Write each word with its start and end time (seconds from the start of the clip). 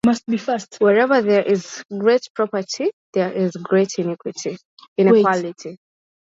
Wherever 0.79 1.21
there 1.21 1.43
is 1.43 1.83
great 1.95 2.27
property 2.33 2.89
there 3.13 3.31
is 3.33 3.51
great 3.51 3.93
inequality. 4.97 5.77